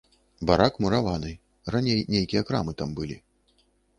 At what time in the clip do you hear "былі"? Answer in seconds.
3.01-3.21